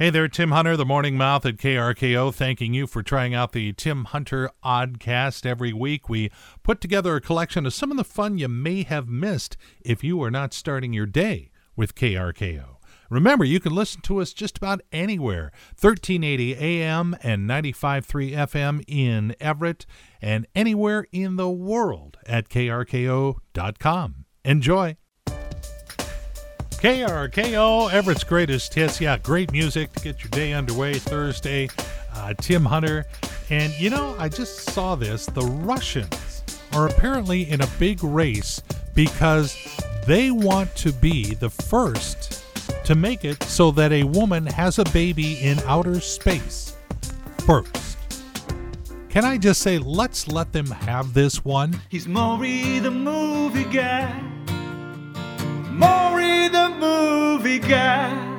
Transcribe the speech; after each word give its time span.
Hey 0.00 0.10
there, 0.10 0.28
Tim 0.28 0.52
Hunter, 0.52 0.76
the 0.76 0.84
Morning 0.84 1.16
Mouth 1.16 1.44
at 1.44 1.56
KRKO, 1.56 2.32
thanking 2.32 2.72
you 2.72 2.86
for 2.86 3.02
trying 3.02 3.34
out 3.34 3.50
the 3.50 3.72
Tim 3.72 4.04
Hunter 4.04 4.48
Oddcast 4.64 5.44
every 5.44 5.72
week. 5.72 6.08
We 6.08 6.30
put 6.62 6.80
together 6.80 7.16
a 7.16 7.20
collection 7.20 7.66
of 7.66 7.74
some 7.74 7.90
of 7.90 7.96
the 7.96 8.04
fun 8.04 8.38
you 8.38 8.46
may 8.46 8.84
have 8.84 9.08
missed 9.08 9.56
if 9.80 10.04
you 10.04 10.22
are 10.22 10.30
not 10.30 10.54
starting 10.54 10.92
your 10.92 11.06
day 11.06 11.50
with 11.74 11.96
KRKO. 11.96 12.76
Remember, 13.10 13.44
you 13.44 13.58
can 13.58 13.74
listen 13.74 14.00
to 14.02 14.20
us 14.20 14.32
just 14.32 14.56
about 14.56 14.82
anywhere 14.92 15.50
1380 15.80 16.54
AM 16.54 17.16
and 17.20 17.50
95.3 17.50 18.36
FM 18.36 18.84
in 18.86 19.34
Everett 19.40 19.84
and 20.22 20.46
anywhere 20.54 21.06
in 21.10 21.34
the 21.34 21.50
world 21.50 22.18
at 22.24 22.48
krko.com. 22.48 24.26
Enjoy. 24.44 24.96
KRKO, 26.78 27.90
Everett's 27.90 28.22
greatest 28.22 28.72
hits. 28.72 29.00
Yeah, 29.00 29.18
great 29.18 29.50
music 29.50 29.92
to 29.94 30.00
get 30.00 30.22
your 30.22 30.30
day 30.30 30.52
underway 30.52 30.94
Thursday. 30.94 31.68
Uh, 32.14 32.34
Tim 32.34 32.64
Hunter. 32.64 33.04
And 33.50 33.72
you 33.80 33.90
know, 33.90 34.14
I 34.16 34.28
just 34.28 34.70
saw 34.70 34.94
this. 34.94 35.26
The 35.26 35.42
Russians 35.42 36.44
are 36.72 36.86
apparently 36.86 37.50
in 37.50 37.62
a 37.62 37.66
big 37.80 38.04
race 38.04 38.62
because 38.94 39.56
they 40.06 40.30
want 40.30 40.72
to 40.76 40.92
be 40.92 41.34
the 41.34 41.50
first 41.50 42.44
to 42.84 42.94
make 42.94 43.24
it 43.24 43.42
so 43.42 43.72
that 43.72 43.90
a 43.90 44.04
woman 44.04 44.46
has 44.46 44.78
a 44.78 44.84
baby 44.84 45.40
in 45.40 45.58
outer 45.66 45.98
space 45.98 46.76
first. 47.38 47.98
Can 49.08 49.24
I 49.24 49.36
just 49.36 49.62
say, 49.62 49.78
let's 49.78 50.28
let 50.28 50.52
them 50.52 50.66
have 50.66 51.12
this 51.12 51.44
one? 51.44 51.80
He's 51.88 52.06
Maury 52.06 52.78
the 52.78 52.92
movie 52.92 53.64
guy. 53.64 54.27
Maury 56.78 57.38
the 57.38 57.38
movie 57.38 57.58
guy. 57.58 58.34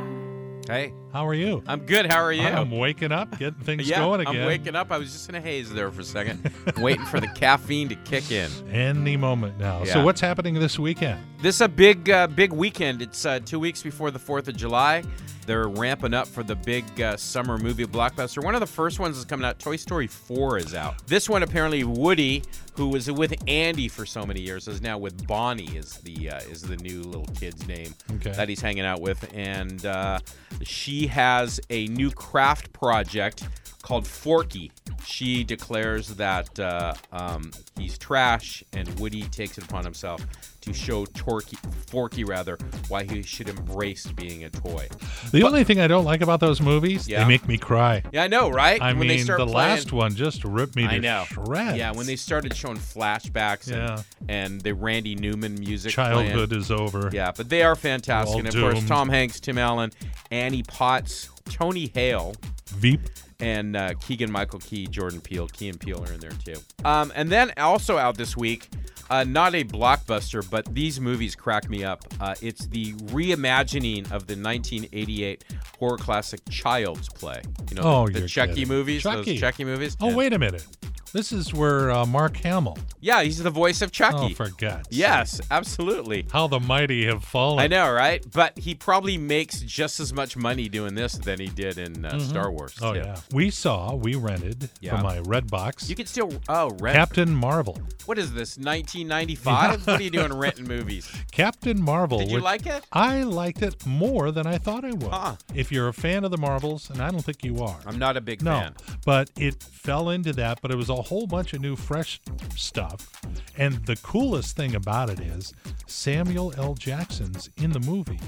Hey, 0.67 0.93
How 1.11 1.25
are 1.27 1.33
you? 1.33 1.63
I'm 1.65 1.79
good. 1.85 2.05
How 2.05 2.21
are 2.21 2.31
you? 2.31 2.43
I'm 2.43 2.69
waking 2.69 3.11
up, 3.11 3.39
getting 3.39 3.59
things 3.59 3.89
yeah, 3.89 3.99
going 3.99 4.21
again. 4.21 4.41
I'm 4.41 4.45
waking 4.45 4.75
up. 4.75 4.91
I 4.91 4.99
was 4.99 5.11
just 5.11 5.27
in 5.27 5.33
a 5.33 5.41
haze 5.41 5.71
there 5.73 5.89
for 5.91 6.01
a 6.01 6.03
second, 6.03 6.51
waiting 6.77 7.05
for 7.05 7.19
the 7.19 7.27
caffeine 7.29 7.89
to 7.89 7.95
kick 7.95 8.31
in. 8.31 8.51
Any 8.71 9.17
moment 9.17 9.57
now. 9.57 9.83
So, 9.85 10.03
what's 10.05 10.21
happening 10.21 10.53
this 10.53 10.77
weekend? 10.77 11.23
This 11.41 11.55
is 11.55 11.61
a 11.61 11.67
big, 11.67 12.09
uh, 12.11 12.27
big 12.27 12.53
weekend. 12.53 13.01
It's 13.01 13.25
uh, 13.25 13.39
two 13.39 13.59
weeks 13.59 13.81
before 13.81 14.11
the 14.11 14.19
Fourth 14.19 14.47
of 14.47 14.55
July. 14.55 15.03
They're 15.49 15.67
ramping 15.67 16.13
up 16.13 16.27
for 16.27 16.43
the 16.43 16.55
big 16.55 17.01
uh, 17.01 17.17
summer 17.17 17.57
movie 17.57 17.83
blockbuster. 17.87 18.43
One 18.43 18.53
of 18.53 18.59
the 18.61 18.67
first 18.67 18.99
ones 18.99 19.17
is 19.17 19.25
coming 19.25 19.47
out. 19.47 19.57
Toy 19.57 19.77
Story 19.77 20.05
4 20.05 20.59
is 20.59 20.75
out. 20.75 21.03
This 21.07 21.27
one 21.27 21.41
apparently 21.41 21.83
Woody, 21.83 22.43
who 22.75 22.89
was 22.89 23.09
with 23.11 23.33
Andy 23.47 23.87
for 23.87 24.05
so 24.05 24.27
many 24.27 24.41
years, 24.41 24.67
is 24.67 24.79
now 24.79 24.99
with 24.99 25.25
Bonnie. 25.25 25.75
Is 25.75 25.95
the 26.03 26.29
uh, 26.29 26.37
is 26.51 26.61
the 26.61 26.77
new 26.77 27.01
little 27.01 27.25
kid's 27.33 27.67
name 27.67 27.95
Okay. 28.17 28.29
that 28.29 28.47
he's 28.47 28.61
hanging 28.61 28.85
out 28.85 29.01
with, 29.01 29.27
and 29.33 29.83
uh, 29.87 30.19
she 30.61 31.07
has 31.07 31.59
a 31.71 31.87
new 31.87 32.11
craft 32.11 32.71
project 32.71 33.41
called 33.81 34.05
Forky. 34.07 34.71
She 35.05 35.43
declares 35.43 36.09
that 36.15 36.59
uh, 36.59 36.93
um, 37.11 37.51
he's 37.77 37.97
trash, 37.97 38.63
and 38.73 38.87
Woody 38.99 39.23
takes 39.23 39.57
it 39.57 39.63
upon 39.63 39.83
himself 39.83 40.25
to 40.61 40.73
show 40.73 41.05
Torky, 41.05 41.57
Forky 41.89 42.25
rather, 42.25 42.57
why 42.89 43.03
he 43.05 43.21
should 43.23 43.47
embrace 43.47 44.05
being 44.07 44.43
a 44.43 44.49
toy. 44.49 44.89
The 45.31 45.43
only 45.43 45.63
thing 45.63 45.79
I 45.79 45.87
don't 45.87 46.03
like 46.03 46.19
about 46.21 46.41
those 46.41 46.59
movies, 46.59 47.07
Yeah. 47.07 47.23
they 47.23 47.27
make 47.29 47.47
me 47.47 47.57
cry. 47.57 48.03
Yeah, 48.11 48.23
I 48.23 48.27
know, 48.27 48.49
right? 48.49 48.81
I 48.81 48.91
when 48.91 49.07
they 49.07 49.17
mean, 49.17 49.25
the 49.25 49.35
playing, 49.37 49.49
last 49.53 49.93
one 49.93 50.15
just 50.15 50.43
ripped 50.43 50.75
me 50.75 50.83
to 50.83 50.89
I 50.95 50.97
know. 50.99 51.23
shreds. 51.31 51.77
Yeah, 51.77 51.93
when 51.93 52.05
they 52.05 52.17
started 52.17 52.53
showing 52.55 52.77
flashbacks 52.77 53.67
and, 53.71 53.77
Yeah. 53.77 54.01
and 54.27 54.59
the 54.61 54.73
Randy 54.73 55.15
Newman 55.15 55.55
music. 55.55 55.93
playing. 55.93 56.09
childhood 56.33 56.51
is 56.53 56.69
over. 56.71 57.09
Yeah, 57.13 57.31
but 57.35 57.47
they 57.47 57.63
are 57.63 57.75
fantastic. 57.77 58.39
And 58.39 58.47
of 58.49 58.53
course. 58.53 58.85
Tom 58.85 59.07
Hanks, 59.07 59.39
Tim 59.39 59.57
Allen, 59.57 59.91
Annie 60.29 60.63
Potts, 60.63 61.29
Tony 61.45 61.89
Hale, 61.95 62.35
Veep. 62.67 62.99
And 63.39 63.75
uh, 63.75 63.93
Keegan 64.05 64.31
Michael 64.31 64.59
Key, 64.59 64.87
Jordan 64.87 65.21
Peele, 65.21 65.47
Key 65.47 65.69
and 65.69 65.79
Peele 65.79 66.03
are 66.03 66.11
in 66.13 66.19
there 66.19 66.31
too. 66.43 66.55
Um, 66.83 67.11
and 67.15 67.29
then 67.29 67.51
also 67.57 67.97
out 67.97 68.17
this 68.17 68.35
week, 68.35 68.67
uh, 69.09 69.23
not 69.23 69.55
a 69.55 69.63
blockbuster, 69.63 70.47
but 70.47 70.71
these 70.73 70.99
movies 70.99 71.35
crack 71.35 71.69
me 71.69 71.83
up. 71.83 72.03
Uh, 72.21 72.35
it's 72.41 72.67
the 72.67 72.93
reimagining 72.93 74.03
of 74.11 74.27
the 74.27 74.35
1988 74.35 75.43
horror 75.79 75.97
classic 75.97 76.41
Child's 76.49 77.09
Play. 77.09 77.41
You 77.69 77.75
know, 77.77 77.81
Oh, 77.83 78.07
the, 78.07 78.21
the 78.21 78.27
Chucky 78.27 78.53
kidding. 78.53 78.67
movies, 78.67 79.03
Chucky. 79.03 79.31
those 79.31 79.39
Chucky 79.39 79.63
movies. 79.65 79.97
Oh, 79.99 80.09
Yeah. 80.09 80.15
wait 80.15 80.33
a 80.33 80.39
minute. 80.39 80.65
This 81.11 81.31
is 81.31 81.53
where 81.53 81.89
uh, 81.89 82.05
Mark 82.05 82.37
Hamill. 82.37 82.77
Yeah, 83.01 83.23
he's 83.23 83.39
the 83.41 83.49
voice 83.49 83.81
of 83.81 83.91
Chucky. 83.91 84.17
Oh, 84.17 84.29
for 84.35 84.49
God's 84.49 84.89
sake. 84.89 84.99
yes, 84.99 85.41
absolutely. 85.49 86.27
How 86.31 86.47
the 86.47 86.59
mighty 86.59 87.05
have 87.07 87.23
fallen. 87.23 87.59
I 87.59 87.67
know, 87.67 87.91
right? 87.91 88.23
But 88.31 88.57
he 88.59 88.75
probably 88.75 89.17
makes 89.17 89.61
just 89.61 89.99
as 89.99 90.13
much 90.13 90.37
money 90.37 90.69
doing 90.69 90.93
this 90.95 91.13
than 91.13 91.39
he 91.39 91.47
did 91.47 91.77
in 91.79 92.05
uh, 92.05 92.19
Star 92.19 92.51
Wars. 92.51 92.77
Oh, 92.81 92.93
too. 92.93 92.99
yeah. 92.99 93.15
We 93.33 93.49
saw, 93.49 93.95
we 93.95 94.15
rented 94.15 94.69
Yeah. 94.81 94.91
from 94.95 95.03
my 95.03 95.19
red 95.19 95.49
box 95.49 95.89
You 95.89 95.95
can 95.95 96.05
still 96.05 96.31
oh 96.47 96.69
rent. 96.79 96.95
Captain 96.95 97.33
Marvel. 97.33 97.79
what 98.05 98.19
is 98.19 98.33
this? 98.33 98.57
1995? 98.57 99.87
what 99.87 99.99
are 99.99 100.03
you 100.03 100.09
doing 100.11 100.33
renting 100.33 100.67
movies? 100.67 101.09
Captain 101.31 101.81
Marvel. 101.81 102.19
Did 102.19 102.31
you 102.31 102.39
like 102.39 102.65
it? 102.65 102.83
I 102.91 103.23
liked 103.23 103.61
it 103.61 103.85
more 103.85 104.31
than 104.31 104.45
I 104.45 104.57
thought 104.57 104.85
I 104.85 104.91
would. 104.91 105.03
Huh. 105.11 105.35
If 105.55 105.71
you're 105.71 105.87
a 105.87 105.93
fan 105.93 106.23
of 106.23 106.31
the 106.31 106.37
Marvels, 106.37 106.89
and 106.89 107.01
I 107.01 107.09
don't 107.09 107.23
think 107.23 107.43
you 107.43 107.63
are. 107.63 107.77
I'm 107.85 107.97
not 107.97 108.15
a 108.17 108.21
big 108.21 108.43
No, 108.43 108.59
fan. 108.59 108.73
but 109.05 109.31
it 109.37 109.63
fell 109.63 110.09
into 110.09 110.33
that. 110.33 110.59
But 110.61 110.71
it 110.71 110.75
was 110.75 110.89
a 110.99 111.01
whole 111.01 111.25
bunch 111.25 111.53
of 111.53 111.61
new, 111.61 111.75
fresh 111.75 112.19
stuff. 112.55 113.09
And 113.57 113.85
the 113.85 113.95
coolest 113.97 114.55
thing 114.55 114.75
about 114.75 115.09
it 115.09 115.19
is 115.19 115.53
Samuel 115.87 116.53
L. 116.57 116.73
Jackson's 116.75 117.49
in 117.57 117.71
the 117.71 117.79
movie, 117.79 118.19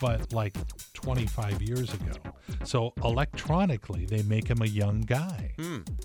but 0.00 0.32
like 0.32 0.54
25 0.94 1.62
years 1.62 1.92
ago. 1.94 2.12
So 2.64 2.92
electronically, 3.04 4.04
they 4.04 4.22
make 4.22 4.48
him 4.48 4.62
a 4.62 4.66
young 4.66 5.00
guy. 5.00 5.52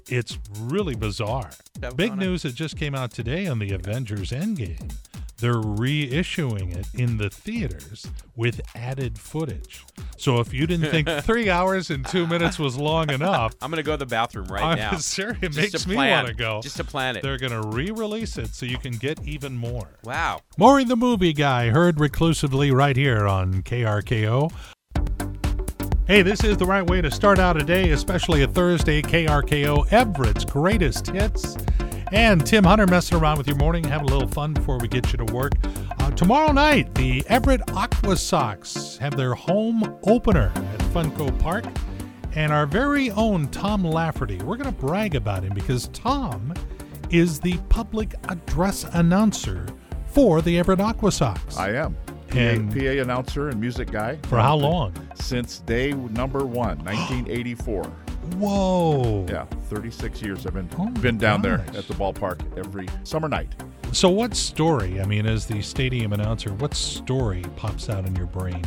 It's 0.07 0.39
really 0.61 0.95
bizarre. 0.95 1.49
Big 1.95 2.15
news 2.15 2.43
that 2.43 2.55
just 2.55 2.77
came 2.77 2.95
out 2.95 3.11
today 3.11 3.47
on 3.47 3.59
the 3.59 3.73
Avengers 3.73 4.31
Endgame. 4.31 4.91
They're 5.39 5.53
reissuing 5.53 6.75
it 6.75 6.87
in 6.99 7.17
the 7.17 7.29
theaters 7.29 8.07
with 8.35 8.59
added 8.75 9.19
footage. 9.19 9.85
So 10.17 10.39
if 10.39 10.51
you 10.51 10.65
didn't 10.65 10.89
think 10.89 11.07
three 11.23 11.47
hours 11.49 11.91
and 11.91 12.03
two 12.05 12.25
minutes 12.25 12.57
was 12.57 12.75
long 12.75 13.11
enough, 13.11 13.53
I'm 13.61 13.69
gonna 13.69 13.83
go 13.83 13.91
to 13.93 13.97
the 13.97 14.05
bathroom 14.07 14.47
right 14.47 14.63
I'm 14.63 14.77
now. 14.77 14.95
serious. 14.97 15.37
It 15.41 15.55
makes 15.55 15.85
me 15.85 15.95
want 15.95 16.27
to 16.27 16.33
go. 16.33 16.61
Just 16.61 16.77
to 16.77 16.83
plan 16.83 17.17
it. 17.17 17.21
They're 17.21 17.37
going 17.37 17.51
to 17.51 17.61
re-release 17.67 18.37
it 18.37 18.47
so 18.55 18.65
you 18.65 18.77
can 18.79 18.93
get 18.93 19.21
even 19.23 19.55
more. 19.55 19.89
wow. 20.03 20.41
Maury 20.57 20.83
the 20.83 20.95
Movie 20.95 21.33
Guy, 21.33 21.69
heard 21.69 21.99
reclusively 21.99 22.71
right 22.71 22.95
here 22.97 23.27
on 23.27 23.61
KRKO. 23.61 24.51
Hey, 26.07 26.21
this 26.21 26.43
is 26.43 26.57
the 26.57 26.65
right 26.65 26.85
way 26.89 27.01
to 27.01 27.11
start 27.11 27.37
out 27.37 27.61
a 27.61 27.63
day, 27.63 27.91
especially 27.91 28.41
a 28.43 28.47
Thursday. 28.47 29.01
KRKO, 29.01 29.91
Everett's 29.91 30.45
greatest 30.45 31.07
hits. 31.07 31.57
And 32.11 32.45
Tim 32.45 32.63
Hunter 32.63 32.87
messing 32.87 33.17
around 33.17 33.37
with 33.37 33.47
your 33.47 33.57
morning, 33.57 33.83
having 33.83 34.07
a 34.09 34.11
little 34.13 34.29
fun 34.29 34.53
before 34.53 34.77
we 34.79 34.87
get 34.87 35.11
you 35.11 35.17
to 35.25 35.33
work. 35.33 35.53
Uh, 35.99 36.09
tomorrow 36.11 36.51
night, 36.53 36.93
the 36.95 37.23
Everett 37.27 37.61
Aqua 37.73 38.15
Sox 38.15 38.97
have 38.97 39.17
their 39.17 39.33
home 39.33 39.97
opener 40.03 40.51
at 40.55 40.79
Funko 40.93 41.37
Park. 41.39 41.65
And 42.35 42.53
our 42.53 42.65
very 42.65 43.11
own 43.11 43.47
Tom 43.49 43.83
Lafferty, 43.83 44.37
we're 44.37 44.57
going 44.57 44.73
to 44.73 44.79
brag 44.79 45.15
about 45.15 45.43
him 45.43 45.53
because 45.53 45.87
Tom 45.89 46.53
is 47.09 47.39
the 47.39 47.57
public 47.69 48.13
address 48.29 48.85
announcer 48.93 49.65
for 50.05 50.41
the 50.41 50.57
Everett 50.59 50.79
Aqua 50.79 51.11
Sox. 51.11 51.57
I 51.57 51.71
am. 51.71 51.95
PA, 52.29 52.37
And- 52.37 52.71
PA 52.71 53.01
announcer 53.01 53.49
and 53.49 53.59
music 53.59 53.91
guy. 53.91 54.17
For 54.23 54.37
how 54.39 54.55
long? 54.55 54.93
Since 55.15 55.59
day 55.59 55.91
number 55.93 56.45
one, 56.45 56.77
1984. 56.85 57.91
Whoa. 58.35 59.25
Yeah, 59.29 59.45
36 59.69 60.21
years 60.21 60.45
I've 60.45 60.53
been 60.53 60.69
Oh 60.77 60.87
been 61.01 61.17
down 61.17 61.41
there 61.41 61.59
at 61.75 61.87
the 61.87 61.93
ballpark 61.93 62.39
every 62.57 62.87
summer 63.03 63.27
night. 63.27 63.53
So, 63.93 64.09
what 64.09 64.35
story, 64.35 64.99
I 65.01 65.05
mean, 65.05 65.25
as 65.25 65.45
the 65.45 65.61
stadium 65.61 66.11
announcer, 66.13 66.51
what 66.55 66.73
story 66.73 67.43
pops 67.55 67.89
out 67.89 68.05
in 68.05 68.15
your 68.15 68.25
brain? 68.27 68.63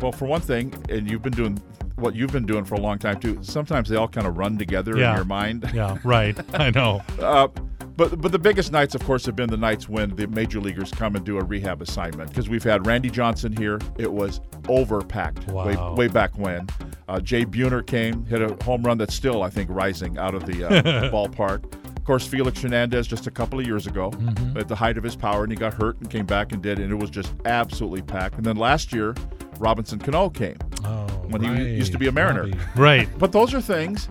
Well, 0.00 0.10
for 0.12 0.24
one 0.26 0.40
thing, 0.40 0.72
and 0.88 1.08
you've 1.10 1.22
been 1.22 1.32
doing 1.34 1.62
what 1.96 2.14
you've 2.16 2.32
been 2.32 2.46
doing 2.46 2.64
for 2.64 2.74
a 2.74 2.80
long 2.80 2.98
time 2.98 3.20
too. 3.20 3.38
Sometimes 3.42 3.88
they 3.88 3.96
all 3.96 4.08
kind 4.08 4.26
of 4.26 4.36
run 4.36 4.58
together 4.58 4.96
Yeah. 4.98 5.10
in 5.10 5.16
your 5.16 5.24
mind. 5.24 5.70
Yeah, 5.74 5.98
right. 6.02 6.36
I 6.60 6.70
know. 6.70 7.02
Uh, 7.20 7.48
but 7.96 8.20
but 8.20 8.32
the 8.32 8.38
biggest 8.38 8.72
nights, 8.72 8.94
of 8.96 9.04
course, 9.04 9.24
have 9.26 9.36
been 9.36 9.48
the 9.50 9.56
nights 9.56 9.88
when 9.88 10.16
the 10.16 10.26
major 10.26 10.60
leaguers 10.60 10.90
come 10.90 11.14
and 11.14 11.24
do 11.24 11.38
a 11.38 11.44
rehab 11.44 11.80
assignment. 11.80 12.30
Because 12.30 12.48
we've 12.48 12.64
had 12.64 12.86
Randy 12.86 13.10
Johnson 13.10 13.56
here; 13.56 13.78
it 13.98 14.10
was 14.12 14.40
overpacked 14.64 15.46
way 15.52 15.76
Wow. 15.76 15.94
way 15.94 16.08
back 16.08 16.36
when. 16.36 16.66
Uh, 17.08 17.20
Jay 17.20 17.44
Buhner 17.44 17.86
came, 17.86 18.24
hit 18.26 18.40
a 18.42 18.62
home 18.64 18.82
run 18.82 18.96
that's 18.98 19.14
still, 19.14 19.42
I 19.42 19.50
think, 19.50 19.68
rising 19.70 20.16
out 20.18 20.34
of 20.34 20.46
the 20.46 20.64
uh, 20.64 20.70
ballpark. 21.10 21.64
Of 21.96 22.04
course, 22.04 22.26
Felix 22.26 22.60
Hernandez 22.60 23.06
just 23.06 23.26
a 23.26 23.30
couple 23.30 23.58
of 23.60 23.66
years 23.66 23.86
ago 23.86 24.10
Mm-hmm. 24.10 24.58
at 24.58 24.68
the 24.68 24.74
height 24.74 24.96
of 24.98 25.04
his 25.04 25.16
power, 25.16 25.42
and 25.44 25.52
he 25.52 25.56
got 25.56 25.74
hurt 25.74 25.98
and 26.00 26.10
came 26.10 26.26
back 26.26 26.52
and 26.52 26.62
did, 26.62 26.78
and 26.78 26.90
it 26.92 26.96
was 26.96 27.10
just 27.10 27.32
absolutely 27.46 28.02
packed. 28.02 28.36
And 28.36 28.44
then 28.44 28.56
last 28.56 28.92
year, 28.92 29.14
Robinson 29.58 29.98
Cano 29.98 30.28
came. 30.30 30.56
Oh, 30.84 31.04
When 31.28 31.42
he 31.42 31.74
used 31.74 31.92
to 31.92 31.98
be 31.98 32.06
a 32.08 32.12
Mariner. 32.12 32.42
Robbie. 32.44 32.58
Right. 32.76 33.08
But 33.18 33.32
those 33.32 33.54
are 33.54 33.60
things 33.60 34.08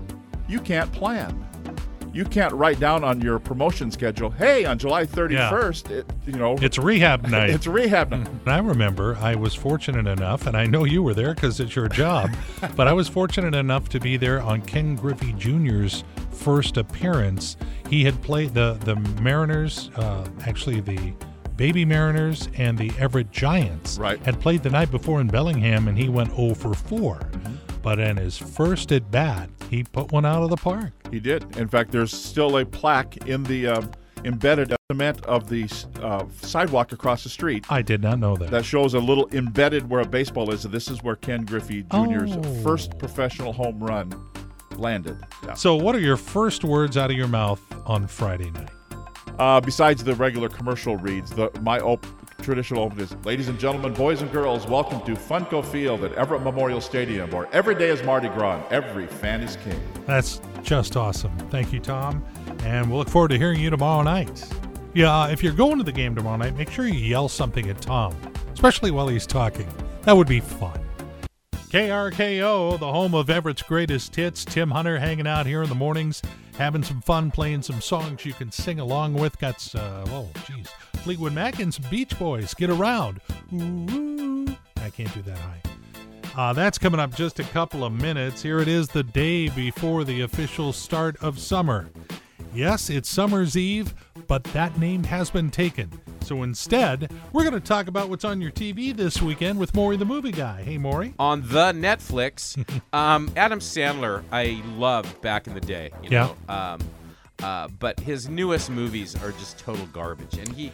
you 0.47 0.59
can't 0.59 0.91
plan. 0.91 1.45
You 2.13 2.23
can't 2.25 2.53
write 2.53 2.79
down 2.79 3.03
on 3.03 3.19
your 3.19 3.39
promotion 3.39 3.89
schedule, 3.91 4.29
hey, 4.29 4.65
on 4.65 4.77
July 4.77 5.05
31st, 5.05 5.89
it, 5.91 6.05
you 6.25 6.33
know, 6.33 6.55
It's 6.61 6.77
rehab 6.77 7.27
night. 7.27 7.49
it's 7.49 7.67
rehab 7.67 8.11
night. 8.11 8.27
And 8.27 8.47
I 8.47 8.59
remember 8.59 9.17
I 9.19 9.35
was 9.35 9.55
fortunate 9.55 10.07
enough, 10.07 10.47
and 10.47 10.55
I 10.55 10.65
know 10.65 10.83
you 10.85 11.01
were 11.03 11.13
there 11.13 11.33
because 11.33 11.59
it's 11.59 11.75
your 11.75 11.89
job, 11.89 12.29
but 12.75 12.87
I 12.87 12.93
was 12.93 13.07
fortunate 13.09 13.55
enough 13.55 13.89
to 13.89 13.99
be 13.99 14.15
there 14.17 14.41
on 14.41 14.61
Ken 14.61 14.95
Griffey 14.95 15.33
Jr.'s 15.33 16.03
first 16.31 16.77
appearance. 16.77 17.57
He 17.89 18.03
had 18.03 18.21
played 18.21 18.53
the 18.53 18.77
the 18.85 18.95
Mariners, 19.21 19.89
uh, 19.95 20.25
actually 20.45 20.81
the 20.81 21.13
Baby 21.55 21.85
Mariners 21.85 22.49
and 22.57 22.77
the 22.77 22.91
Everett 22.97 23.31
Giants. 23.31 23.97
Right. 23.99 24.19
Had 24.25 24.39
played 24.41 24.63
the 24.63 24.69
night 24.71 24.89
before 24.91 25.21
in 25.21 25.27
Bellingham, 25.27 25.87
and 25.87 25.97
he 25.97 26.09
went 26.09 26.35
0 26.35 26.55
for 26.55 26.73
4. 26.73 27.19
But 27.83 27.99
in 27.99 28.17
his 28.17 28.37
first 28.37 28.91
at 28.91 29.11
bat, 29.11 29.49
he 29.69 29.83
put 29.83 30.11
one 30.11 30.25
out 30.25 30.41
of 30.41 30.49
the 30.49 30.57
park. 30.57 30.91
He 31.13 31.19
did. 31.19 31.57
In 31.57 31.67
fact, 31.67 31.91
there's 31.91 32.11
still 32.11 32.57
a 32.57 32.65
plaque 32.65 33.17
in 33.27 33.43
the 33.43 33.67
uh, 33.67 33.81
embedded 34.25 34.73
cement 34.91 35.23
of 35.25 35.47
the 35.47 35.69
uh, 36.01 36.25
sidewalk 36.41 36.91
across 36.91 37.21
the 37.23 37.29
street 37.29 37.65
I 37.69 37.83
did 37.83 38.01
not 38.01 38.17
know 38.17 38.35
that. 38.37 38.49
that 38.49 38.65
shows 38.65 38.95
a 38.95 38.99
little 38.99 39.29
embedded 39.31 39.87
where 39.87 40.01
a 40.01 40.07
baseball 40.07 40.49
is. 40.51 40.63
This 40.63 40.89
is 40.89 41.03
where 41.03 41.15
Ken 41.15 41.45
Griffey 41.45 41.83
Jr.'s 41.83 42.35
Oh. 42.35 42.41
first 42.63 42.97
professional 42.97 43.53
home 43.53 43.79
run 43.83 44.11
landed. 44.75 45.17
Yeah. 45.45 45.53
so, 45.53 45.75
what 45.75 45.93
are 45.95 45.99
your 45.99 46.17
first 46.17 46.63
words 46.63 46.97
out 46.97 47.11
of 47.11 47.15
your 47.17 47.27
mouth 47.27 47.61
on 47.85 48.07
Friday 48.07 48.49
night? 48.49 48.69
Uh, 49.37 49.61
besides 49.61 50.03
the 50.03 50.15
regular 50.15 50.49
commercial 50.49 50.97
reads, 50.97 51.29
the 51.29 51.51
my 51.61 51.79
op- 51.79 52.05
traditional 52.43 52.83
opening 52.83 53.05
is, 53.05 53.15
"Ladies 53.23 53.47
and 53.47 53.59
gentlemen, 53.59 53.93
boys 53.93 54.21
and 54.21 54.31
girls, 54.31 54.67
welcome 54.67 55.01
to 55.01 55.19
Funko 55.19 55.63
Field 55.63 56.03
at 56.03 56.13
Everett 56.13 56.43
Memorial 56.43 56.81
Stadium, 56.81 57.31
where 57.31 57.47
every 57.51 57.75
day 57.75 57.89
is 57.89 58.03
Mardi 58.03 58.27
Gras, 58.29 58.55
and 58.55 58.63
every 58.71 59.07
fan 59.07 59.41
is 59.41 59.57
king." 59.63 59.79
That's 60.05 60.41
just 60.61 60.95
awesome. 60.95 61.31
Thank 61.49 61.73
you, 61.73 61.79
Tom. 61.79 62.23
And 62.63 62.89
we'll 62.89 62.99
look 62.99 63.09
forward 63.09 63.29
to 63.29 63.37
hearing 63.37 63.59
you 63.59 63.69
tomorrow 63.69 64.03
night. 64.03 64.45
Yeah, 64.93 65.27
if 65.29 65.43
you're 65.43 65.53
going 65.53 65.77
to 65.79 65.83
the 65.83 65.91
game 65.91 66.13
tomorrow 66.15 66.37
night, 66.37 66.55
make 66.55 66.69
sure 66.69 66.85
you 66.85 66.93
yell 66.93 67.27
something 67.27 67.69
at 67.69 67.81
Tom, 67.81 68.15
especially 68.53 68.91
while 68.91 69.07
he's 69.07 69.25
talking. 69.25 69.67
That 70.03 70.15
would 70.15 70.27
be 70.27 70.39
fun. 70.39 70.79
KRKO, 71.71 72.77
the 72.77 72.91
home 72.91 73.15
of 73.15 73.31
Everett's 73.31 73.63
greatest 73.63 74.15
hits. 74.15 74.45
Tim 74.45 74.69
Hunter 74.69 74.99
hanging 74.99 75.25
out 75.25 75.47
here 75.47 75.63
in 75.63 75.69
the 75.69 75.75
mornings, 75.75 76.21
having 76.59 76.83
some 76.83 77.01
fun, 77.01 77.31
playing 77.31 77.63
some 77.63 77.81
songs 77.81 78.23
you 78.23 78.33
can 78.33 78.51
sing 78.51 78.79
along 78.79 79.15
with. 79.15 79.39
Got, 79.39 79.73
uh, 79.73 80.05
oh, 80.09 80.29
geez, 80.45 80.67
Fleetwood 81.03 81.33
Mac 81.33 81.59
and 81.59 81.73
some 81.73 81.85
Beach 81.89 82.17
Boys. 82.17 82.53
Get 82.53 82.69
around. 82.69 83.19
Ooh, 83.53 84.47
I 84.77 84.89
can't 84.89 85.13
do 85.13 85.21
that 85.23 85.37
high. 85.37 85.61
Uh, 86.35 86.53
that's 86.53 86.77
coming 86.77 86.99
up 86.99 87.13
just 87.13 87.39
a 87.39 87.43
couple 87.43 87.83
of 87.83 87.91
minutes. 87.93 88.41
Here 88.41 88.59
it 88.59 88.67
is 88.67 88.87
the 88.87 89.03
day 89.03 89.49
before 89.49 90.03
the 90.03 90.21
official 90.21 90.73
start 90.73 91.15
of 91.21 91.37
summer. 91.37 91.89
Yes, 92.55 92.89
it's 92.89 93.09
summer's 93.09 93.57
eve, 93.57 93.93
but 94.27 94.43
that 94.45 94.77
name 94.79 95.03
has 95.03 95.29
been 95.29 95.51
taken. 95.51 95.91
So 96.21 96.43
instead, 96.43 97.11
we're 97.33 97.41
going 97.43 97.53
to 97.53 97.59
talk 97.59 97.87
about 97.87 98.09
what's 98.09 98.23
on 98.23 98.39
your 98.41 98.51
TV 98.51 98.95
this 98.95 99.21
weekend 99.21 99.59
with 99.59 99.75
Maury 99.75 99.97
the 99.97 100.05
Movie 100.05 100.31
Guy. 100.31 100.63
Hey, 100.63 100.77
Maury. 100.77 101.13
on 101.19 101.41
the 101.41 101.73
Netflix. 101.73 102.57
um, 102.93 103.29
Adam 103.35 103.59
Sandler, 103.59 104.23
I 104.31 104.61
loved 104.77 105.19
back 105.21 105.47
in 105.47 105.53
the 105.53 105.61
day. 105.61 105.91
You 106.01 106.09
Yeah. 106.11 106.33
Know? 106.47 106.53
Um, 106.55 106.79
uh, 107.43 107.67
but 107.79 107.99
his 107.99 108.29
newest 108.29 108.69
movies 108.69 109.15
are 109.21 109.31
just 109.33 109.59
total 109.59 109.85
garbage, 109.87 110.37
and 110.37 110.47
he 110.49 110.71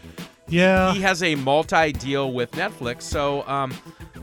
Yeah. 0.47 0.93
he 0.93 1.01
has 1.01 1.21
a 1.23 1.35
multi 1.35 1.91
deal 1.91 2.31
with 2.31 2.51
Netflix. 2.51 3.03
So 3.03 3.47
um, 3.47 3.73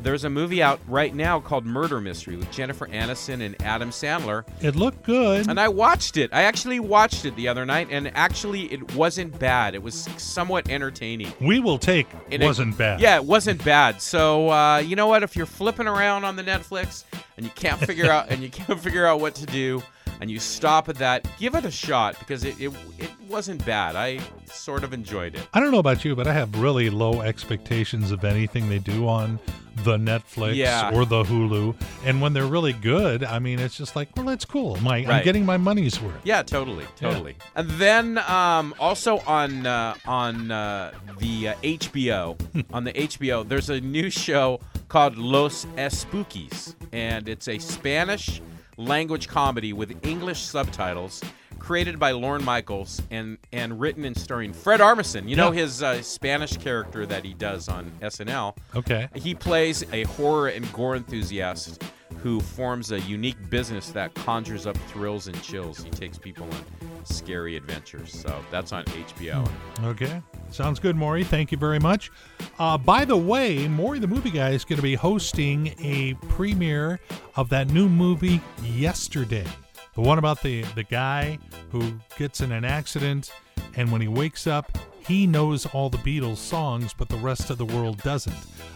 there's 0.02 0.24
a 0.24 0.30
movie 0.30 0.62
out 0.62 0.80
right 0.88 1.14
now 1.14 1.40
called 1.40 1.64
Murder 1.66 2.00
Mystery 2.00 2.36
with 2.36 2.50
Jennifer 2.52 2.86
Aniston 2.86 3.40
and 3.44 3.60
Adam 3.62 3.90
Sandler, 3.90 4.44
It 4.60 4.76
looked 4.76 5.02
good. 5.04 5.48
and 5.48 5.58
I 5.58 5.68
watched 5.68 6.16
it. 6.16 6.30
I 6.32 6.42
actually 6.42 6.78
watched 6.80 7.24
it 7.24 7.34
the 7.36 7.48
other 7.48 7.64
night, 7.66 7.88
and 7.90 8.08
actually 8.16 8.72
it 8.72 8.94
wasn't 8.94 9.38
bad. 9.38 9.74
It 9.74 9.82
was 9.82 10.08
somewhat 10.16 10.68
entertaining. 10.70 11.32
we 11.40 11.58
will 11.60 11.78
take 11.78 12.06
It- 12.30 12.40
wasn't 12.42 12.76
bad. 12.78 13.00
Yeah, 13.00 13.16
it 13.16 13.24
wasn't 13.24 13.64
bad. 13.64 14.00
So 14.02 14.50
uh, 14.50 14.78
you 14.78 14.94
know 14.96 15.06
what? 15.08 15.22
If 15.22 15.34
you're 15.36 15.46
flipping 15.46 15.86
around 15.88 16.24
on 16.24 16.36
the 16.36 16.44
Netflix 16.44 17.04
and 17.36 17.44
you 17.46 17.52
can't 17.54 17.78
figure 17.80 18.10
out 18.12 18.30
and 18.30 18.42
you 18.42 18.50
can't 18.50 18.78
figure 18.80 19.06
out 19.06 19.20
what 19.20 19.34
to 19.36 19.46
do, 19.46 19.82
and 20.20 20.30
you 20.30 20.38
stop 20.38 20.88
at 20.88 20.96
that, 20.96 21.26
give 21.38 21.54
it 21.54 21.64
a 21.64 21.70
shot 21.70 22.18
because 22.18 22.44
it 22.44 22.60
it, 22.60 22.72
it 22.98 23.10
wasn't 23.28 23.64
bad. 23.66 23.96
I 23.96 24.20
sort 24.46 24.84
of 24.84 24.92
enjoyed 24.92 25.34
it. 25.34 25.46
I 25.54 25.60
don't 25.60 25.70
know 25.72 25.78
about 25.78 26.04
you, 26.04 26.14
but 26.16 26.26
I 26.26 26.32
have 26.32 26.58
really 26.58 26.90
low 26.90 27.20
expectations 27.22 28.10
of 28.10 28.24
anything 28.24 28.68
they 28.68 28.78
do 28.78 29.08
on 29.08 29.38
the 29.84 29.98
Netflix 29.98 30.54
Yeah. 30.56 30.90
or 30.94 31.04
the 31.04 31.22
Hulu. 31.22 31.74
And 32.04 32.22
when 32.22 32.32
they're 32.32 32.46
really 32.46 32.72
good, 32.72 33.22
I 33.22 33.38
mean, 33.38 33.58
it's 33.58 33.76
just 33.76 33.94
like, 33.94 34.08
well, 34.16 34.24
that's 34.24 34.46
cool. 34.46 34.76
My, 34.76 34.98
I'm 35.04 35.22
getting 35.22 35.44
my 35.44 35.58
money's 35.58 36.00
worth. 36.00 36.14
Yeah, 36.24 36.42
totally, 36.42 36.86
totally. 36.96 37.36
And 37.54 37.68
then 37.72 38.16
um, 38.26 38.74
also 38.80 39.18
on 39.26 39.66
uh, 39.66 39.94
on 40.06 40.50
uh, 40.50 40.92
the 41.18 41.48
uh, 41.48 41.54
HBO 41.56 42.38
on 42.72 42.84
the 42.84 42.92
HBO, 42.94 43.46
there's 43.46 43.68
a 43.68 43.80
new 43.80 44.08
show 44.08 44.60
called 44.88 45.18
Los 45.18 45.66
Espookys, 45.76 46.74
and 46.92 47.28
it's 47.28 47.48
a 47.48 47.58
Spanish 47.58 48.40
language 48.76 49.28
comedy 49.28 49.72
with 49.72 49.94
English 50.04 50.40
subtitles. 50.42 51.22
Created 51.58 51.98
by 51.98 52.12
Lorne 52.12 52.44
Michaels 52.44 53.02
and 53.10 53.38
and 53.52 53.80
written 53.80 54.04
and 54.04 54.16
starring 54.16 54.52
Fred 54.52 54.78
Armisen. 54.80 55.28
You 55.28 55.34
know 55.36 55.50
Yeah. 55.50 55.62
his 55.62 55.82
uh, 55.82 56.00
Spanish 56.02 56.56
character 56.58 57.06
that 57.06 57.24
he 57.24 57.34
does 57.34 57.68
on 57.68 57.90
SNL. 58.02 58.56
Okay. 58.76 59.08
He 59.14 59.34
plays 59.34 59.82
a 59.92 60.04
horror 60.04 60.48
and 60.48 60.70
gore 60.72 60.94
enthusiast 60.94 61.82
who 62.26 62.40
forms 62.40 62.90
a 62.90 62.98
unique 63.02 63.36
business 63.50 63.90
that 63.90 64.12
conjures 64.16 64.66
up 64.66 64.76
thrills 64.88 65.28
and 65.28 65.42
chills. 65.44 65.84
He 65.84 65.90
takes 65.90 66.18
people 66.18 66.42
on 66.42 66.64
scary 67.04 67.54
adventures. 67.54 68.12
So 68.12 68.44
that's 68.50 68.72
on 68.72 68.84
HBO. 68.86 69.48
Okay. 69.84 70.20
Sounds 70.50 70.80
good, 70.80 70.96
Maury. 70.96 71.22
Thank 71.22 71.52
you 71.52 71.56
very 71.56 71.78
much. 71.78 72.10
Uh, 72.58 72.78
by 72.78 73.04
the 73.04 73.16
way, 73.16 73.68
Maury 73.68 74.00
the 74.00 74.08
Movie 74.08 74.32
Guy 74.32 74.50
is 74.50 74.64
going 74.64 74.78
to 74.78 74.82
be 74.82 74.96
hosting 74.96 75.72
a 75.78 76.14
premiere 76.28 76.98
of 77.36 77.48
that 77.50 77.70
new 77.70 77.88
movie 77.88 78.40
yesterday. 78.64 79.46
The 79.94 80.00
one 80.00 80.18
about 80.18 80.42
the, 80.42 80.62
the 80.74 80.82
guy 80.82 81.38
who 81.70 81.92
gets 82.18 82.40
in 82.40 82.50
an 82.50 82.64
accident, 82.64 83.30
and 83.76 83.92
when 83.92 84.00
he 84.00 84.08
wakes 84.08 84.48
up, 84.48 84.76
he 85.06 85.28
knows 85.28 85.64
all 85.66 85.90
the 85.90 85.98
Beatles 85.98 86.38
songs, 86.38 86.92
but 86.92 87.08
the 87.08 87.18
rest 87.18 87.50
of 87.50 87.58
the 87.58 87.66
world 87.66 88.02
doesn't. 88.02 88.34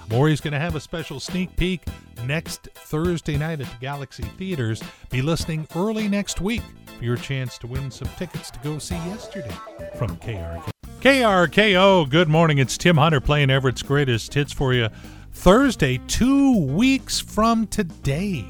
Maury's 0.09 0.41
going 0.41 0.53
to 0.53 0.61
have 0.61 0.77
a 0.77 0.81
special 0.81 1.19
sneak 1.19 1.57
peek 1.57 1.83
next 2.27 2.69
Thursday 2.75 3.37
night 3.37 3.61
at 3.61 3.67
the 3.67 3.77
Galaxy 3.81 4.23
Theaters. 4.23 4.83
Be 5.11 5.23
listening 5.23 5.67
early 5.75 6.09
next 6.09 6.41
week 6.41 6.63
for 6.99 7.05
your 7.05 7.17
chance 7.17 7.59
to 7.59 7.67
win 7.67 7.91
some 7.91 8.09
tickets 8.17 8.51
to 8.51 8.59
go 8.61 8.79
see 8.79 8.97
yesterday 8.97 9.55
from 9.97 10.17
KRK. 10.17 10.71
KRKO, 11.01 12.11
good 12.11 12.29
morning. 12.29 12.59
It's 12.59 12.77
Tim 12.77 12.97
Hunter 12.97 13.21
playing 13.21 13.51
Everett's 13.51 13.83
greatest 13.83 14.35
hits 14.35 14.53
for 14.53 14.75
you. 14.75 14.89
Thursday, 15.33 15.99
two 16.09 16.59
weeks 16.59 17.21
from 17.21 17.67
today, 17.67 18.45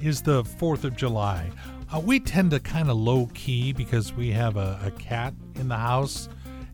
is 0.00 0.22
the 0.22 0.42
4th 0.42 0.84
of 0.84 0.96
July. 0.96 1.50
Uh, 1.92 2.00
we 2.00 2.18
tend 2.18 2.50
to 2.52 2.60
kind 2.60 2.90
of 2.90 2.96
low 2.96 3.28
key 3.34 3.72
because 3.72 4.12
we 4.14 4.30
have 4.30 4.56
a, 4.56 4.80
a 4.82 4.90
cat 4.92 5.34
in 5.56 5.68
the 5.68 5.76
house, 5.76 6.28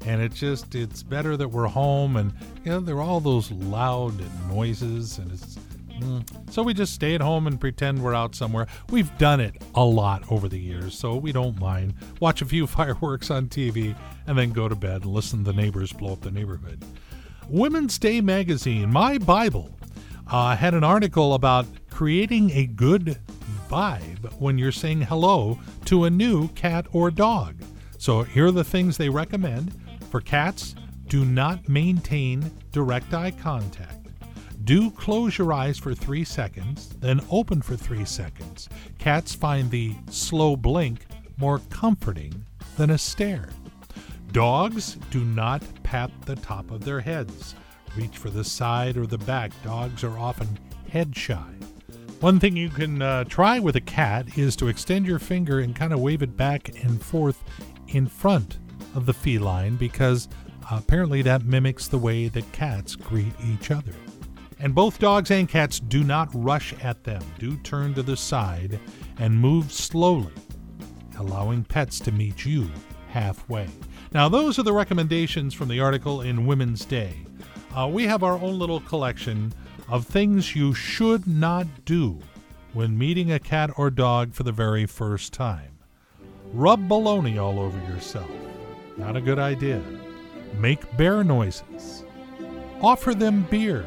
and 0.07 0.23
it 0.23 0.33
just 0.33 0.75
it's 0.77 1.03
better 1.03 1.37
that 1.37 1.49
we're 1.49 1.67
home. 1.67 2.17
And 2.17 2.33
you 2.65 2.71
know, 2.71 2.81
there 2.81 2.97
are 2.97 3.03
all 3.03 3.19
those 3.19 3.51
loud 3.51 4.15
noises, 4.49 5.19
and 5.19 5.33
it's 5.33 5.59
mm. 5.99 6.53
so 6.53 6.63
we 6.63 6.75
just 6.75 6.95
stay 6.95 7.15
at 7.15 7.21
home 7.21 7.47
and 7.47 7.61
pretend 7.61 8.03
we're 8.03 8.15
out 8.15 8.35
somewhere. 8.35 8.67
We've 8.91 9.17
done 9.19 9.41
it 9.41 9.63
a 9.75 9.85
lot 9.85 10.31
over 10.31 10.49
the 10.49 10.59
years, 10.59 10.99
so 10.99 11.17
we 11.17 11.33
don't 11.33 11.59
mind. 11.59 11.95
Watch 12.21 12.43
a 12.43 12.47
few 12.47 12.67
fireworks 12.79 13.31
on 13.31 13.49
TV, 13.49 13.97
and 14.27 14.39
then 14.39 14.51
go 14.51 14.69
to 14.69 14.77
bed 14.77 15.03
and 15.03 15.13
listen 15.13 15.45
to 15.45 15.53
the 15.53 15.61
neighbors 15.61 15.93
blow 15.93 16.13
up 16.13 16.21
the 16.21 16.31
neighborhood. 16.31 16.85
Women's 17.49 17.99
Day 17.99 18.21
magazine, 18.21 18.93
My 18.93 19.19
Bible, 19.19 19.71
uh, 20.31 20.55
had 20.55 20.75
an 20.75 20.85
article 20.85 21.35
about 21.35 21.67
creating 21.91 22.51
a 22.51 22.67
good 22.67 23.19
vibe 23.69 24.33
when 24.41 24.59
you're 24.59 24.73
saying 24.73 25.03
hello 25.03 25.59
to 25.85 26.05
a 26.05 26.11
new 26.11 26.49
cat 26.49 26.87
or 26.93 27.11
dog. 27.11 27.57
So 27.99 28.23
here 28.23 28.47
are 28.47 28.53
the 28.53 28.65
things 28.65 28.97
they 28.97 29.09
recommend. 29.09 29.73
For 30.11 30.21
cats, 30.21 30.75
do 31.09 31.25
not 31.25 31.69
maintain 31.69 32.51
direct 32.71 33.15
eye 33.15 33.31
contact. 33.31 34.08
Do 34.69 34.91
close 34.91 35.39
your 35.39 35.51
eyes 35.55 35.79
for 35.79 35.95
three 35.95 36.25
seconds, 36.25 36.91
then 37.01 37.23
open 37.31 37.63
for 37.63 37.75
three 37.75 38.05
seconds. 38.05 38.69
Cats 38.99 39.35
find 39.35 39.71
the 39.71 39.95
slow 40.11 40.57
blink 40.57 41.07
more 41.39 41.63
comforting 41.71 42.45
than 42.77 42.91
a 42.91 42.99
stare. 42.99 43.49
Dogs 44.31 44.99
do 45.11 45.25
not 45.25 45.63
pat 45.85 46.11
the 46.27 46.37
top 46.37 46.71
of 46.71 46.85
their 46.85 47.01
heads. 47.01 47.55
Reach 47.97 48.19
for 48.19 48.29
the 48.29 48.45
side 48.45 48.99
or 48.99 49.07
the 49.07 49.17
back. 49.17 49.53
Dogs 49.65 50.05
are 50.05 50.19
often 50.19 50.59
head 50.91 51.17
shy. 51.17 51.55
One 52.21 52.39
thing 52.39 52.55
you 52.55 52.69
can 52.69 53.01
uh, 53.01 53.25
try 53.25 53.59
with 53.61 53.77
a 53.77 53.81
cat 53.81 54.37
is 54.37 54.55
to 54.57 54.69
extend 54.69 55.07
your 55.07 55.19
finger 55.19 55.61
and 55.61 55.75
kind 55.75 55.95
of 55.95 56.01
wave 56.01 56.21
it 56.21 56.37
back 56.37 56.69
and 56.85 57.01
forth 57.01 57.43
in 57.89 58.07
front 58.07 58.59
of 58.95 59.07
the 59.07 59.15
feline 59.15 59.77
because 59.77 60.29
apparently 60.71 61.23
that 61.23 61.47
mimics 61.47 61.89
the 61.89 61.97
way 61.97 62.29
that 62.29 62.53
cats 62.53 62.97
greet 62.97 63.33
each 63.43 63.71
other. 63.71 63.95
And 64.61 64.75
both 64.75 64.99
dogs 64.99 65.31
and 65.31 65.49
cats 65.49 65.79
do 65.81 66.03
not 66.03 66.29
rush 66.33 66.75
at 66.83 67.05
them. 67.05 67.23
Do 67.39 67.57
turn 67.59 67.95
to 67.95 68.03
the 68.03 68.17
side 68.17 68.81
and 69.19 69.35
move 69.41 69.73
slowly. 69.73 70.33
allowing 71.19 71.65
pets 71.65 71.99
to 72.01 72.13
meet 72.13 72.45
you 72.47 72.71
halfway. 73.09 73.69
Now, 74.13 74.29
those 74.29 74.59
are 74.59 74.63
the 74.63 74.73
recommendations 74.73 75.55
from 75.55 75.69
the 75.69 75.81
article 75.81 76.21
in 76.23 76.47
Women's 76.47 76.85
Day. 76.85 77.15
Uh, 77.77 77.89
we 77.93 78.05
have 78.05 78.23
our 78.23 78.39
own 78.39 78.59
little 78.59 78.81
collection 78.81 79.53
of 79.89 80.07
things 80.07 80.55
you 80.55 80.75
should 80.75 81.27
not 81.27 81.67
do 81.85 82.19
when 82.73 82.97
meeting 82.97 83.33
a 83.33 83.39
cat 83.39 83.71
or 83.77 83.91
dog 83.91 84.33
for 84.33 84.43
the 84.43 84.53
very 84.53 84.87
first 84.87 85.33
time. 85.33 85.79
Rub 86.53 86.89
baloney 86.89 87.43
all 87.43 87.59
over 87.59 87.79
yourself. 87.93 88.31
Not 88.97 89.17
a 89.17 89.21
good 89.21 89.39
idea. 89.39 89.83
Make 90.59 90.97
bear 90.97 91.23
noises. 91.25 92.05
Offer 92.81 93.15
them 93.15 93.47
beer. 93.51 93.87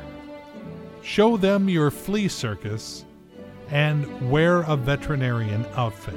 Show 1.01 1.37
them 1.37 1.69
your 1.69 1.91
flea 1.91 2.27
circus. 2.27 3.05
And 3.69 4.29
wear 4.29 4.61
a 4.61 4.75
veterinarian 4.75 5.65
outfit. 5.75 6.15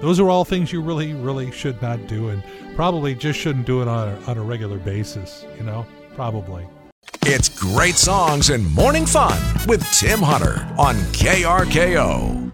Those 0.00 0.20
are 0.20 0.30
all 0.30 0.44
things 0.44 0.72
you 0.72 0.80
really, 0.80 1.14
really 1.14 1.50
should 1.50 1.82
not 1.82 2.06
do 2.06 2.28
and 2.28 2.42
probably 2.76 3.14
just 3.14 3.38
shouldn't 3.38 3.66
do 3.66 3.82
it 3.82 3.88
on 3.88 4.08
a, 4.08 4.20
on 4.26 4.38
a 4.38 4.42
regular 4.42 4.78
basis, 4.78 5.44
you 5.58 5.64
know? 5.64 5.84
Probably. 6.14 6.66
It's 7.22 7.48
great 7.48 7.96
songs 7.96 8.50
and 8.50 8.64
morning 8.72 9.04
fun 9.04 9.40
with 9.66 9.84
Tim 9.92 10.20
Hunter 10.20 10.66
on 10.78 10.94
KRKO. 11.12 12.52